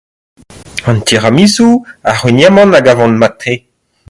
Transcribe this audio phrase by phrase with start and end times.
[0.89, 1.67] An tiramisu,
[2.09, 3.55] ar c'houign-amann a gavan mat-tre.